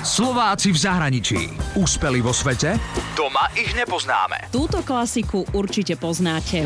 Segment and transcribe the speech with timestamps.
[0.00, 1.40] Slováci v zahraničí.
[1.76, 2.80] Úspeli vo svete?
[3.12, 4.48] Doma ich nepoznáme.
[4.48, 6.64] Túto klasiku určite poznáte.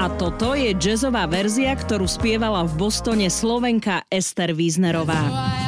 [0.00, 5.61] A toto je jazzová verzia, ktorú spievala v Bostone Slovenka Ester Wiesnerová.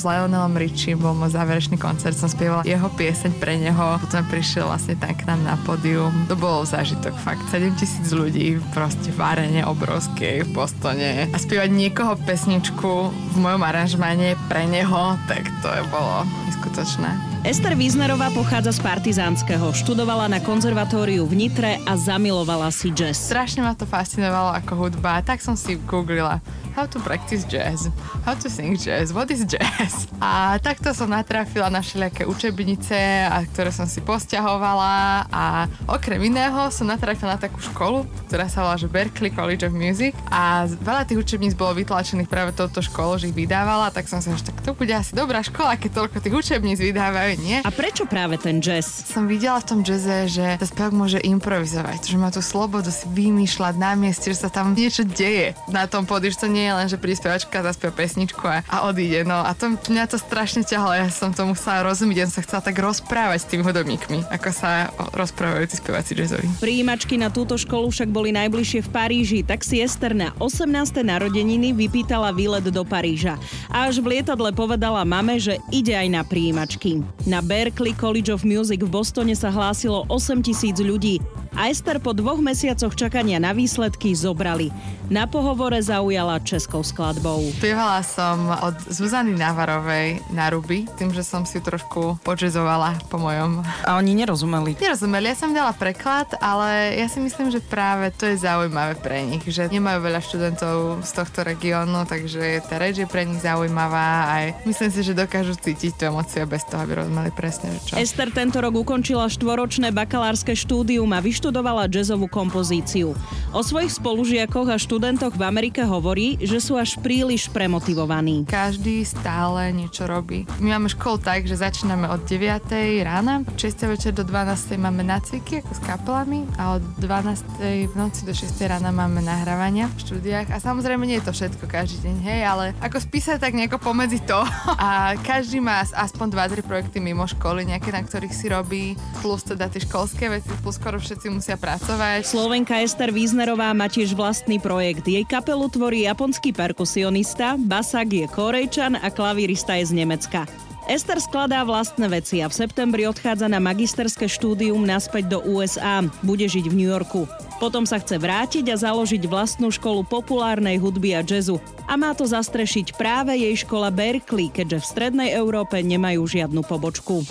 [0.00, 4.64] S Lionelom Richie bol môj záverečný koncert, som spievala jeho pieseň pre neho, potom prišiel
[4.64, 6.08] vlastne tam k nám na pódium.
[6.32, 7.44] To bol zážitok fakt.
[7.52, 13.60] 7 tisíc ľudí proste v arene obrovskej v Bostone a spievať niekoho pesničku v mojom
[13.60, 17.29] aranžmáne pre neho, tak to je bolo neskutočné.
[17.40, 23.16] Ester Wiesnerová pochádza z Partizánskeho, študovala na konzervatóriu v Nitre a zamilovala si jazz.
[23.16, 26.44] Strašne ma to fascinovalo ako hudba, tak som si googlila
[26.80, 27.90] how to practice jazz,
[28.24, 30.06] how to sing jazz, what is jazz.
[30.22, 35.26] A takto som natrafila na všelijaké učebnice, a ktoré som si posťahovala.
[35.28, 39.74] A okrem iného som natrafila na takú školu, ktorá sa volá že Berkeley College of
[39.74, 40.14] Music.
[40.30, 44.32] A veľa tých učebníc bolo vytlačených práve touto školou, že ich vydávala, tak som sa
[44.32, 47.58] že tak to bude asi dobrá škola, keď toľko tých učebníc vydávajú, nie?
[47.62, 49.06] A prečo práve ten jazz?
[49.06, 53.06] Som videla v tom jazze, že tá spevák môže improvizovať, že má tú slobodu si
[53.10, 56.74] vymýšľať na mieste, že sa tam niečo deje na tom podi, že to nie je
[56.74, 59.22] len, že príde spevačka, zaspieva pesničku a, a odíde.
[59.28, 62.44] No a to, mňa to strašne ťahalo, ja som to musela rozumieť, ja som sa
[62.46, 66.46] chcela tak rozprávať s tými hudobníkmi, ako sa rozprávajú tí speváci jazzoví.
[66.62, 70.70] Príjimačky na túto školu však boli najbližšie v Paríži, tak si Ester na 18.
[71.02, 73.36] narodeniny vypýtala výlet do Paríža.
[73.68, 77.02] A až v lietadle povedala mame, že ide aj na príjimačky.
[77.28, 81.20] Na Berkeley College of Music v Bostone sa hlásilo 8 tisíc ľudí
[81.52, 84.70] a Ester po dvoch mesiacoch čakania na výsledky zobrali.
[85.10, 87.42] Na pohovore zaujala českou skladbou.
[87.58, 93.66] Spievala som od Zuzany Navarovej na ruby, tým, že som si trošku počezovala po mojom.
[93.82, 94.78] A oni nerozumeli?
[94.78, 99.26] Nerozumeli, ja som dala preklad, ale ja si myslím, že práve to je zaujímavé pre
[99.26, 104.30] nich, že nemajú veľa študentov z tohto regiónu, takže tá reč je pre nich zaujímavá
[104.30, 107.92] aj myslím si, že dokážu cítiť tú emociu bez toho, aby rozumeli presne, že čo.
[107.98, 113.18] Ester tento rok ukončila štvoročné bakalárske štúdium a vyštudovala jazzovú kompozíciu.
[113.50, 118.46] O svojich spolužiakoch a študentoch v Amerike hovorí, že sú až príliš premotivovaní.
[118.46, 120.46] Každý stále niečo robí.
[120.62, 122.70] My máme školu tak, že začíname od 9.
[123.02, 123.90] rána, 6.
[123.90, 124.78] večer do 12.
[124.78, 127.90] máme nacviky ako s kapelami a od 12.
[127.90, 128.54] v noci do 6.
[128.70, 132.64] rána máme nahrávania v štúdiách a samozrejme nie je to všetko každý deň, hej, ale
[132.78, 134.38] ako spísať tak nejako pomedzi to
[134.78, 138.84] a každý má aspoň 2-3 projekty mimo školy, nejaké, na ktorých si robí,
[139.24, 142.22] plus teda tie školské veci, plus skoro všetci musia pracovať.
[142.28, 145.08] Slovenka Ester Wiesnerová má tiež vlastný projekt.
[145.08, 150.69] Jej kapelu tvorí japonský perkusionista, basák je korejčan a klavírista je z Nemecka.
[150.90, 156.02] Ester skladá vlastné veci a v septembri odchádza na magisterské štúdium naspäť do USA.
[156.26, 157.30] Bude žiť v New Yorku.
[157.62, 161.62] Potom sa chce vrátiť a založiť vlastnú školu populárnej hudby a jazzu.
[161.86, 167.22] A má to zastrešiť práve jej škola Berkeley, keďže v strednej Európe nemajú žiadnu pobočku.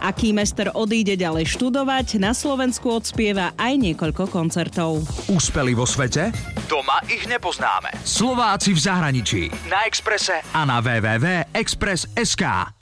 [0.00, 5.04] A kým Ester odíde ďalej študovať, na Slovensku odspieva aj niekoľko koncertov.
[5.28, 6.32] Úspeli vo svete?
[6.64, 7.92] Doma ich nepoznáme.
[8.08, 9.42] Slováci v zahraničí.
[9.68, 12.80] Na Exprese a na www.express.sk.